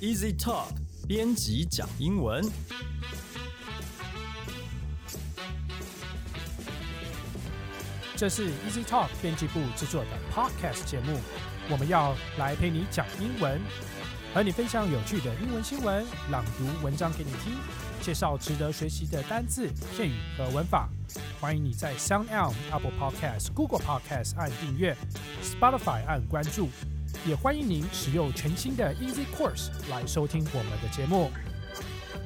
[0.00, 0.68] Easy Talk
[1.06, 2.42] 编辑讲英文。
[8.16, 11.18] 这是 Easy Talk 编辑部制作的 Podcast 节目，
[11.68, 13.60] 我们要来陪你讲英文，
[14.32, 17.52] 和你分享有趣的英文新闻，朗读文章给你听，
[18.00, 20.88] 介绍值得学习的单字、片语和文法。
[21.38, 24.96] 欢迎你在 Sound On、Apple Podcast、Google Podcast 按订阅
[25.42, 26.70] ，Spotify 按关注，
[27.26, 31.30] 也欢迎您使用全新的 Easy Course 来收听我们的节目。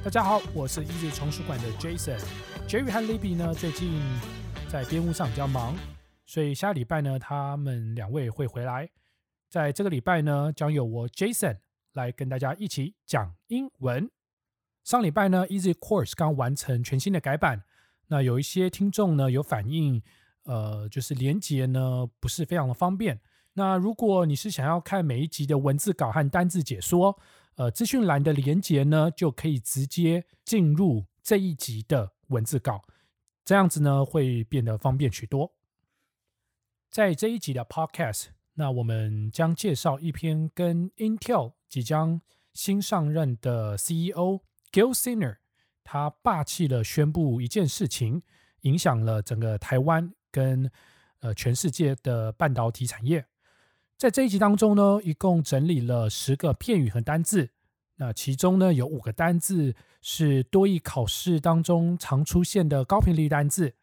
[0.01, 2.17] 大家好，我是 Easy 丛书馆的 Jason。
[2.65, 3.91] Jerry 和 Libby 呢，最近
[4.69, 5.75] 在编务上比较忙，
[6.25, 8.89] 所以下礼拜呢，他们两位会回来。
[9.49, 11.57] 在这个礼拜呢，将由我 Jason
[11.91, 14.09] 来跟大家一起讲英文。
[14.85, 17.63] 上礼拜呢，Easy Course 刚完成全新的改版。
[18.07, 20.01] 那有一些听众呢有反映，
[20.43, 23.19] 呃，就是连接呢不是非常的方便。
[23.57, 27.17] 那如果你是想要看每一集的文字稿和单字解说，
[27.55, 32.81] 呃，资讯栏的连接呢就可以直接进入这一集的文字稿，
[33.45, 35.53] 这样子呢会变得方便许多。
[36.89, 38.25] 在这一集的 Podcast，
[38.55, 42.21] 那我们将介绍一篇跟 Intel 即将
[42.53, 45.37] 新上任的 CEO Gil Sinner。
[45.85, 48.21] 他霸气的宣布一件事情，
[48.61, 50.69] 影响了整个台湾跟
[51.19, 53.25] 呃全世界的半导体产业。
[53.97, 57.51] 在这一集当中呢，一共整理了十个片语和单字。
[57.95, 63.75] 那其中呢，有五个单字是多益考试当中常出现的高频率单字。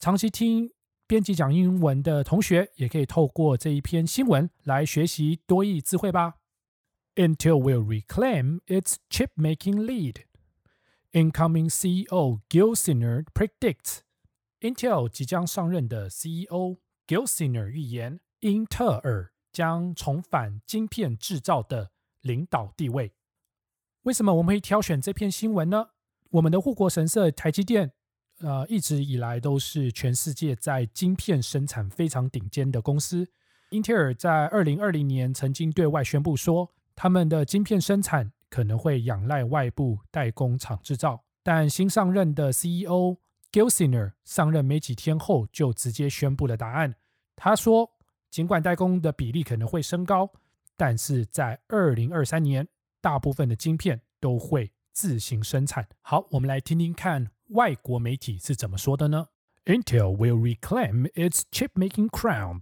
[0.00, 0.72] 长期听
[1.06, 6.34] 编辑讲英文的同学，也可以透过这一篇新闻来学习多益智慧吧。
[7.14, 10.24] Intel will reclaim its chip making lead.
[11.12, 13.98] Incoming CEO Gil Sinner predicts
[14.60, 23.14] Intel 即将上任的 CEO Gil Sinner 预言，英特尔将重返晶片制造的领导地位。
[24.02, 25.86] 为什么我们会挑选这篇新闻呢？
[26.32, 27.92] 我们的护国神社台积电，
[28.40, 33.26] 呃，一直以来都是全世界在晶片生产非常顶尖的公司。
[33.70, 38.32] 英特尔在二零二零年曾经对外宣布说，他们的晶片生产。
[38.50, 43.16] 可能会仰赖外部代工厂制造，但新上任的 CEO
[43.50, 46.94] Gilsiner 上任没几天后就直接宣布了答案。
[47.34, 47.90] 他说，
[48.33, 50.31] 尽管代工的比例可能会升高，
[50.77, 52.67] 但是在二零二三年，
[53.01, 55.87] 大部分的晶片都会自行生产。
[56.01, 59.27] 好，我们来听听看外国媒体是怎么说的呢？
[59.65, 62.61] Intel will reclaim its chip-making crown.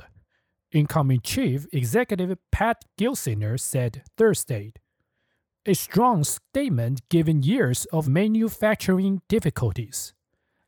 [0.71, 4.73] Incoming Chief Executive Pat Gilsiner said Thursday.
[5.67, 10.13] a strong statement given years of manufacturing difficulties.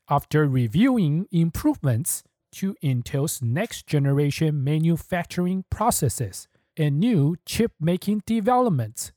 [0.10, 2.24] After reviewing improvements
[2.54, 6.46] to Intel's next generation manufacturing processes
[6.76, 9.12] and new chip making developments,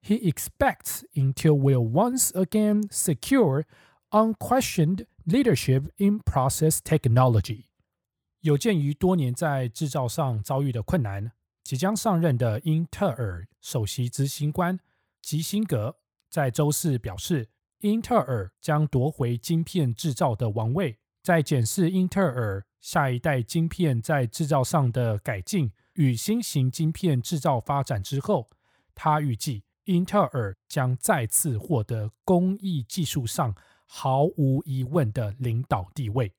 [0.00, 3.64] he expects Intel will once again secure
[4.10, 7.66] unquestioned leadership in process technology.
[8.40, 14.80] 有鉴于多年在制造上遭遇的困难，即将上任的英特尔首席执行官
[15.20, 15.96] 基辛格
[16.28, 17.50] 在周四表示，
[17.80, 20.98] 英特尔将夺回晶片制造的王位。
[21.25, 28.47] 在检视英特尔下一代晶片在制造上的改进与新型晶片制造发展之后，
[28.93, 33.55] 他预计英特尔将再次获得工艺技术上
[33.87, 36.31] 毫无疑问的领导地位。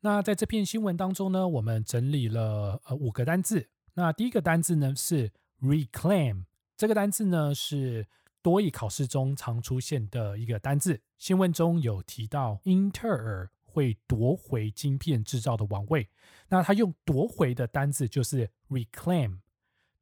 [0.00, 3.68] 那在这篇新闻当中呢，我们整理了呃五个单字。
[3.92, 6.44] 那第一个单字呢是 reclaim。
[6.78, 8.06] 这个单字呢是
[8.40, 11.02] 多益考试中常出现的一个单字。
[11.18, 16.08] 新闻中有提到英特尔会夺回晶片制造的王位。
[16.48, 19.40] 那他用夺回的单字就是 reclaim。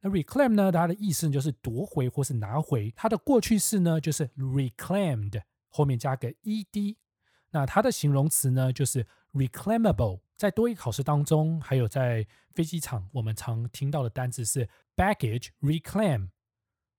[0.01, 2.93] 那 reclaim 呢，它的意思就是夺回或是拿回。
[2.95, 6.97] 它的过去式呢就是 reclaimed，后面加个 ed。
[7.51, 10.21] 那它的形容词呢就是 reclaimable。
[10.37, 16.29] 在多益考试当中，还有在飞机场，我们常听到的单字是 baggage reclaim。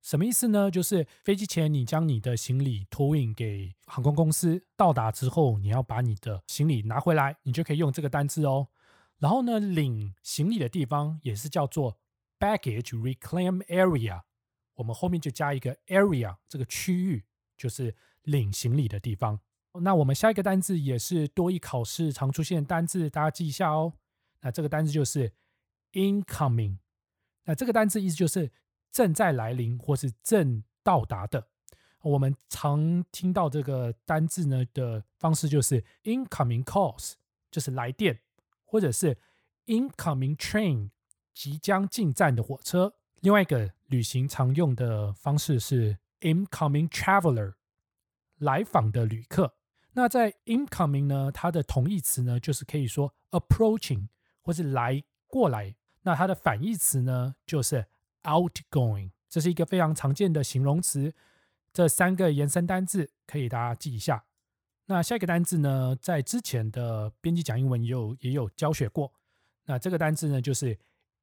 [0.03, 0.69] 什么意思呢？
[0.69, 8.67] 就是飞机前你将你的行李托运给航空公司，到达之后你要把你的行李拿回来，你就可以用这个单字哦。
[9.19, 11.97] 然后呢，领行李的地方也是叫做
[12.37, 14.23] baggage reclaim area，
[14.73, 17.23] 我们后面就加一个 area，这个区域
[17.55, 19.39] 就是领行李的地方。
[19.79, 23.93] 那我们下一个单字也是多益考试常出现单字，大家记一下哦。
[24.41, 25.31] 那这个单字就是
[25.93, 26.79] incoming，
[27.45, 28.51] 那这个单字意思就是。
[28.93, 31.47] 正在来临或是正到达的，
[32.03, 37.13] 我们常听到这个单字呢的方式就是 incoming calls，
[37.49, 38.21] 就是来电，
[38.63, 39.17] 或者是
[39.65, 40.91] incoming train，
[41.33, 42.93] 即将进站的火车。
[43.21, 47.55] 另外一个旅行常用的方式是 incoming traveler，
[48.37, 49.55] 来访的旅客。
[49.93, 54.09] 那在 incoming 呢，它的同义词呢，就是可以说 approaching
[54.41, 55.75] 或是来过来。
[56.01, 57.87] 那它的反义词呢，就是
[58.23, 59.11] outgoing。
[59.29, 61.13] 这是一个非常常见的形容词。
[61.71, 64.25] 这三个延伸单字可以大家记一下。
[64.85, 69.13] 那下一个单字呢，在之前的编辑讲英文也有也有教学过。
[69.65, 70.77] 那这个单字呢，就是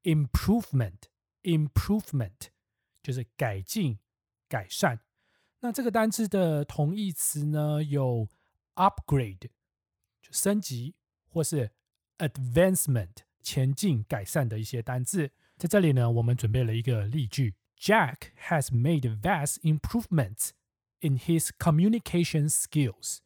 [0.04, 0.96] improvement。
[1.42, 2.48] improvement
[3.02, 3.98] 就是改进、
[4.46, 5.00] 改善。
[5.60, 8.28] 那这个单字的同义词呢，有
[8.74, 9.48] upgrade
[10.20, 10.94] 就升级，
[11.28, 11.70] 或是
[12.18, 15.30] advancement 前进、改善的一些单字。
[15.60, 20.52] 在这里呢，我们准备了一个例句：Jack has made vast improvements
[21.00, 23.18] in his communication skills。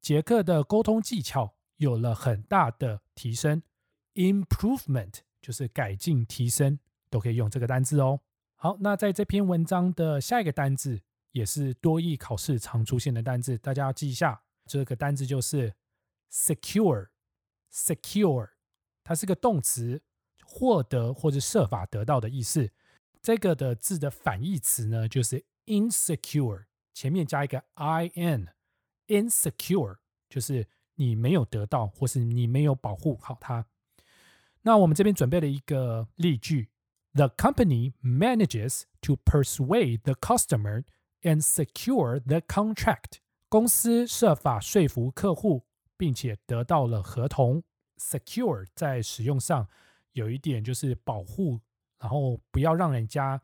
[0.00, 3.64] 杰克的沟通技巧有了很大的提升
[4.14, 6.78] ，improvement 就是改进、提升，
[7.10, 8.20] 都可以用这个单字哦。
[8.54, 11.02] 好，那在这篇文章的下一个单字
[11.32, 14.44] 也是多义考试常出现的单字，大家要记一下。
[14.66, 15.74] 这个单字就是
[16.30, 18.50] secure，secure，
[19.02, 20.00] 它是个动词，
[20.53, 22.71] 获得或者设法得到的意思。
[23.21, 27.63] 这个的字的反义词呢，就是 insecure，前面加一个
[28.15, 29.97] in。insecure
[30.29, 33.65] 就是你没有得到，或是你没有保护好它。
[34.61, 36.69] 那我们这边准备了一个例句：
[37.13, 40.83] The company manages to persuade the customer
[41.21, 43.19] and secure the contract。
[43.49, 45.65] 公司设法说服客户，
[45.97, 47.63] 并且得到了合同。
[47.97, 49.67] secure 在使用上
[50.14, 51.60] 有一点就是保护，
[52.00, 53.40] 然后不要让人家。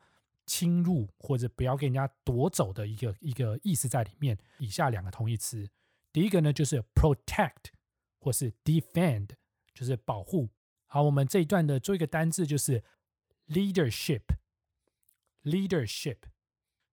[0.47, 4.37] 侵入或者不要给人家夺走的一个一个意思在里面。
[4.57, 5.69] 以下两个同义词，
[6.11, 7.67] 第一个呢就是 protect
[8.19, 9.29] 或是 defend，
[9.73, 10.49] 就是保护。
[10.87, 12.83] 好，我们这一段的做一个单字就是
[13.47, 16.17] leadership，leadership。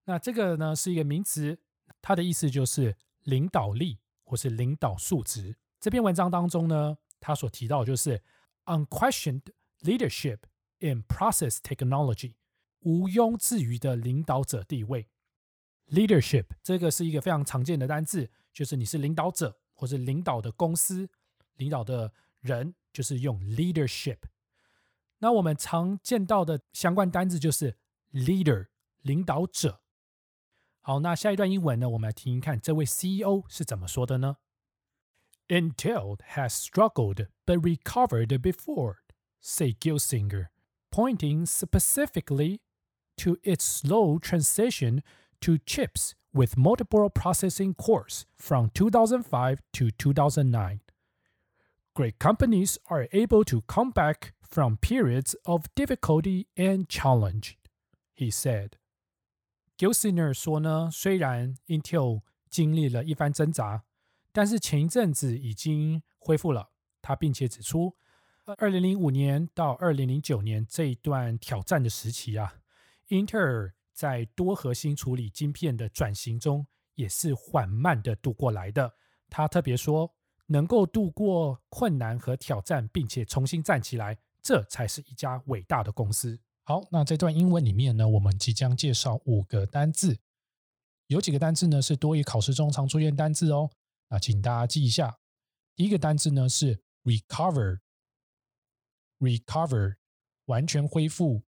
[0.05, 1.59] 那这个呢是一个名词，
[2.01, 5.57] 它的意思就是领导力或是领导素质。
[5.81, 8.23] 这篇文章当中呢，他所提到就是
[8.65, 9.41] unquestioned
[9.80, 10.40] leadership
[10.78, 12.34] in process technology。
[12.80, 15.08] 毋庸置疑的领导者地位，
[15.88, 21.08] leadership 这个是一个非常常见的单字，就是你是领导者或是领导的公司、
[21.54, 24.18] 领导的人，就是用 leadership。
[25.18, 27.78] 那我们常见到的相关单字就是
[28.12, 28.66] leader，
[29.00, 29.80] 领导者。
[30.82, 34.36] 好，那下一段英文呢，我们来听一看这位 CEO 是怎么说的呢？
[35.48, 38.98] Intel has struggled but recovered before,
[39.40, 40.48] say Gilsinger,
[40.90, 42.60] pointing specifically.
[43.16, 45.02] to its slow transition
[45.40, 50.80] to chips with multiple processing cores from 2005 to 2009.
[51.94, 57.56] Great companies are able to come back from periods of difficulty and challenge,
[58.12, 58.76] he said.
[59.78, 63.84] Gilsiner 说呢，虽然 Intel 经历了一番挣扎，
[64.32, 66.70] 但是前一阵子已经恢复了。
[67.00, 67.96] 他并且指出，
[68.57, 72.55] 二零零五年到二零零九年这一段挑战的时期啊，
[73.09, 76.65] 英特尔在多核心处理晶片的转型中
[76.95, 78.91] 也是缓慢的度过来的。
[79.29, 80.11] 他特别说，
[80.47, 86.39] 能够度过困难和挑战，并且重新站起来，这才是一家伟大的公司。
[86.63, 90.17] 好，那这段英文里面呢，我们即将介绍五个单字，
[91.07, 93.69] 有几个单字呢是多于考试中常出现单字哦。
[94.09, 95.19] 那请大家记一下，
[95.75, 97.79] 第一个单字呢是 recover
[99.19, 99.95] recover
[100.45, 101.43] 完全恢复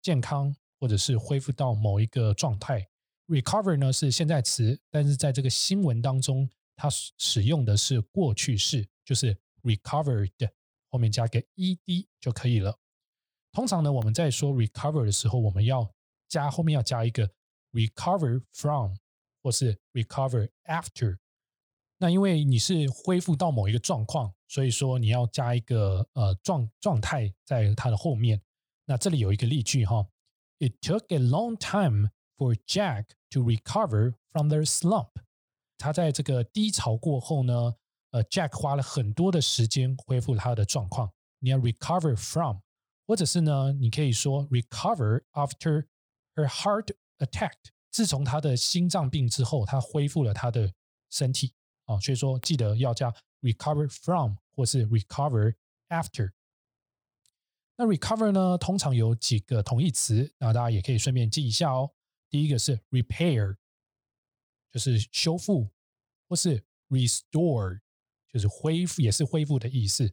[0.00, 0.56] 健康。
[0.82, 2.88] 或者是恢复到某一个状态
[3.26, 6.88] ，recover 呢是现在词，但是在这个新闻当中，它
[7.18, 10.30] 使用的是过去式，就是 recovered
[10.88, 12.78] 后面加个 ed 就可以了。
[13.52, 15.92] 通常呢，我们在说 recover 的时候，我们要
[16.28, 17.30] 加后面要加一个
[17.72, 18.94] recover from
[19.42, 21.18] 或是 recover after。
[21.98, 28.42] 那因为你是恢复到某一个状况，所以说你要加一个呃状状态在它的后面。
[28.84, 30.04] 那这里有一个例句哈。
[30.58, 35.10] It took a long time for Jack to recover from their slump。
[35.78, 37.76] 他在这个低潮过后呢，
[38.10, 41.12] 呃，Jack 花了很多的时间恢复他的状况。
[41.38, 42.58] 你要 recover from，
[43.06, 45.86] 或者是呢，你可以说 recover after
[46.34, 46.88] her heart
[47.20, 47.54] attack。
[47.90, 50.72] 自从他的心脏病之后，他恢复了他的
[51.10, 51.54] 身体
[51.86, 55.54] 啊，所以说记得要加 recover from 或是 recover
[55.88, 56.32] after。
[57.76, 61.92] 那 recover 呢，通常有几个同义词，那大家也可以顺便记一下哦。
[62.28, 63.56] 第一个是 repair，
[64.70, 65.70] 就是修复，
[66.28, 67.80] 或是 restore，
[68.28, 70.12] 就是恢复，也是恢复的意思。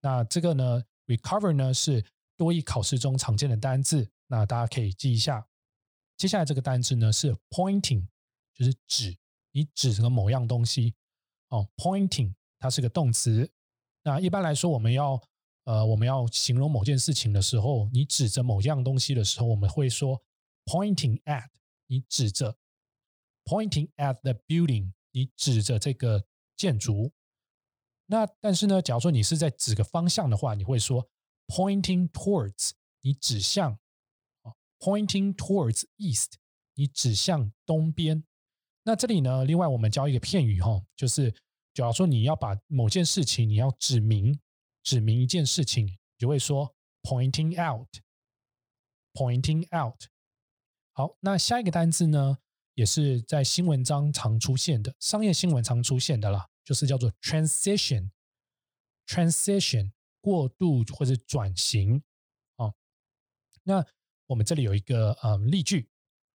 [0.00, 2.04] 那这个呢，recover 呢是
[2.36, 5.46] 多义考试中常见的单字，那大家可以记一下。
[6.16, 8.08] 接下来这个单字呢是 pointing，
[8.52, 9.16] 就是指，
[9.52, 10.94] 你指什么某样东西
[11.52, 13.52] 哦，pointing 它是个动词。
[14.02, 15.22] 那一般来说，我们要
[15.64, 20.22] 呃我们要形容某件事情的时候，你指着某样东西的时候，我们会说
[20.64, 21.50] pointing at，
[21.88, 22.56] 你指着
[23.44, 26.24] pointing at the building，你指着这个
[26.56, 27.12] 建筑。
[28.06, 31.10] 那但是呢，假如说你是在指个方向的话，你会说
[31.48, 32.70] pointing towards，
[33.02, 33.72] 你指向
[34.40, 36.32] 啊，pointing towards east，
[36.74, 38.24] 你指向东边。
[38.84, 41.32] 那这里呢，另外我们教一个片语哈，就是
[41.74, 44.38] 假如说你要把某件事情你要指明，
[44.82, 47.54] 指明一件事情，就会说 pointing
[49.14, 50.04] out，pointing out。
[50.92, 52.38] 好，那下一个单字呢，
[52.74, 56.48] 也是在新闻章常出现的，商业新闻常出现的啦。
[56.64, 62.00] 就是叫做 transition，transition 过渡或者转型
[62.54, 62.72] 啊。
[63.64, 63.84] 那
[64.26, 65.88] 我们这里有一个呃例句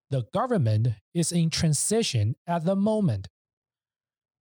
[0.10, 3.26] ：The government is in transition at the moment。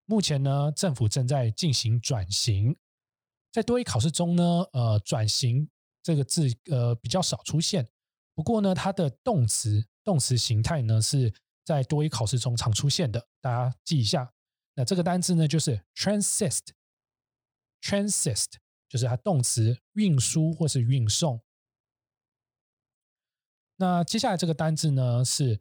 [0.05, 2.77] 目前呢，政府正在进行转型。
[3.53, 5.71] 在多一考试中呢，呃，转型
[6.03, 7.89] 这个字呃比较少出现。
[8.35, 11.33] 不过呢，它的动词动词形态呢是
[11.65, 14.35] 在多一考试中常出现的，大家记一下。
[14.75, 18.57] 那这个单词呢，就是 transist，transist
[18.91, 21.41] 就是它动词运输或是运送。
[23.76, 25.61] 那接下来这个单字呢是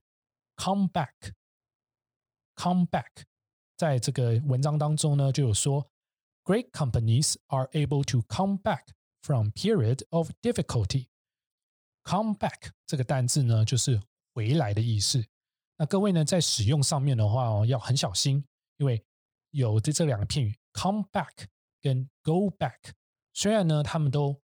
[0.58, 3.24] come back，come back，
[3.78, 5.90] 在这个文章当中呢就有说
[6.44, 8.88] ，great companies are able to come back
[9.22, 11.08] from period of difficulty。
[12.04, 14.02] come back 这个单字呢就是
[14.34, 15.26] 回来的意思。
[15.78, 18.46] 那各位呢在使用上面的话哦要很小心。
[18.78, 19.02] 因为
[19.52, 21.48] 有这这两个片语 “come back”
[21.82, 22.92] 跟 “go back”，
[23.34, 24.42] 虽然呢，他们都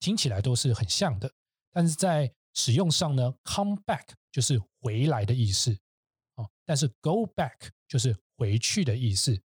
[0.00, 1.30] 听起来都是很像的，
[1.70, 5.76] 但是在使用上呢，“come back” 就是回来的意思
[6.36, 9.38] 哦，但是 “go back” 就是回去的意思。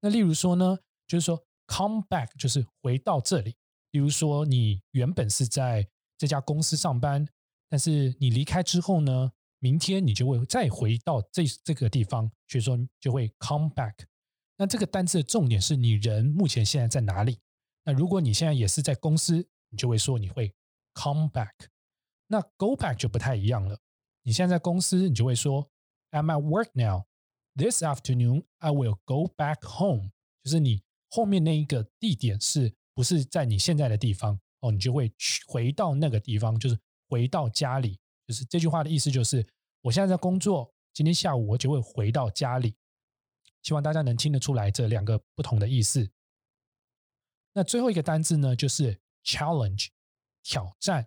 [0.00, 3.56] 那例如说呢，就是说 “come back” 就是回到这里。
[3.92, 7.26] 例如说，你原本是在这家公司上班，
[7.68, 9.32] 但是你离开之后呢？
[9.60, 13.92] 明天你就会再回到这这个地方，所以说就会 come back。
[14.56, 17.40] 那这个单词的重点是你人目前现在在哪里？
[17.82, 20.54] 那如果你现在也是在公司，你就会说你会
[20.98, 21.68] come back。
[22.26, 23.78] 那 go back 就不太一样了。
[24.22, 25.70] 你现在在公司，你就会说
[26.10, 27.04] I'm at work now.
[27.54, 30.10] This afternoon I will go back home。
[30.42, 34.40] 就是你后面那一个地点是不是在你现在的地方？
[34.60, 36.78] 哦，你就会去回到那个地方，就是
[37.08, 37.98] 回到家里。
[38.26, 39.46] 就是这句话的意思，就是
[39.82, 42.76] 我现在在工作，今天下午我就会回到家里。
[43.62, 46.10] 希望大家能听得出来这两个不同的意思。
[47.54, 49.88] 那最后一个单字呢，就是 challenge，
[50.48, 51.06] 挑战。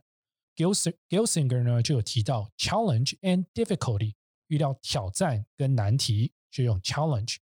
[0.55, 4.13] Gilsinger 呢就有提到 challenge and difficulty，
[4.48, 7.38] 遇到挑战跟难题就用 challenge。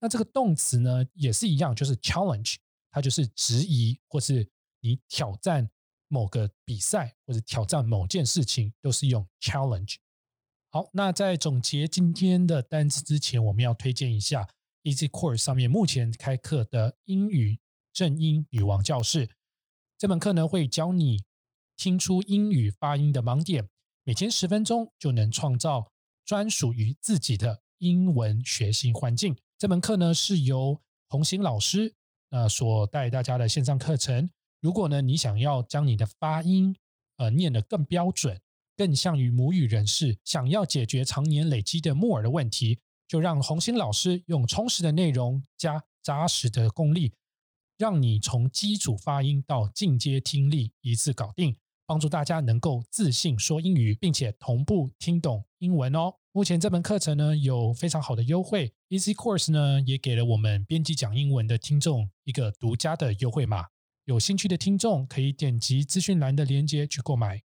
[0.00, 2.56] 那这个动词呢也是一样，就是 challenge，
[2.90, 4.48] 它就是质疑或是
[4.80, 5.70] 你挑战。
[6.08, 9.96] 某个比赛或者挑战某件事情，都是用 challenge。
[10.70, 14.48] 好，那在总结今天的单词之前，我们要推荐一下
[14.84, 17.58] Easy Course 上面目前开课的英语
[17.92, 19.28] 正音女王教室。
[19.98, 21.24] 这门课呢，会教你
[21.76, 23.68] 听出英语发音的盲点，
[24.04, 25.90] 每天十分钟就能创造
[26.24, 29.36] 专属于自己的英文学习环境。
[29.58, 31.94] 这门课呢，是由红星老师
[32.30, 34.30] 呃所带大家的线上课程。
[34.60, 36.74] 如果呢，你想要将你的发音
[37.16, 38.40] 呃念得更标准，
[38.76, 47.12] 更像于母语人士，想要解决常年累积的木耳的问题，就让红星老师用充实的内容加扎实的功力，
[47.76, 56.14] 让你从基础发音到进阶听力一次搞定，帮助大家能够自信说英语，并且同步听懂英文哦。
[56.32, 63.68] 目前这门课程呢有非常好的优惠，Easy Course 呢也给了我们编辑讲英文的听众一个独家的优惠码。
[64.04, 67.44] 有兴趣的听众可以点击资讯栏的链接去购买。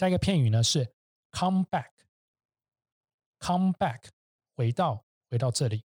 [0.00, 0.94] 下一个片语呢是
[1.30, 4.08] come back，come back。
[4.56, 5.84] 回到回到这里，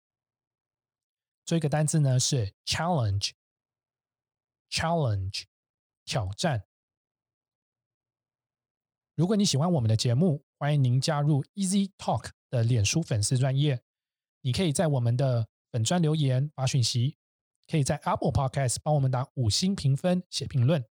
[1.45, 5.47] 这个单词呢是 challenge，challenge
[6.05, 6.69] 挑战。
[9.17, 13.83] 如果你喜欢我们的节目，欢迎您加入 Easy Talk 的脸书粉丝专业。
[14.43, 17.17] 你可以在我们的粉专留言发讯息，
[17.67, 20.87] 可以在 Apple Podcast 帮我们打五星评分、写评论，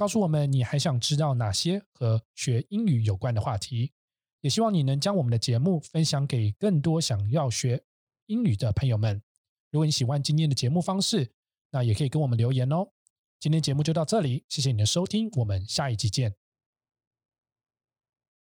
[0.00, 3.92] 告诉我们你还想知道哪些和学英语有关的话题。
[4.40, 7.84] 也希望你能将我们的节目分享给更多想要学
[8.24, 9.20] 英语的朋友们。
[9.70, 11.32] 如果你喜欢今天的节目方式，
[11.72, 12.88] 那也可以跟我们留言哦。
[13.38, 16.39] 今天节目就到这里，谢谢你的收听，我们下一集见。